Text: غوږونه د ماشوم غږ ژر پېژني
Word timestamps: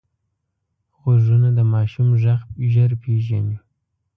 غوږونه 0.99 1.49
د 1.57 1.59
ماشوم 1.73 2.09
غږ 2.21 2.41
ژر 2.71 2.91
پېژني 3.01 3.57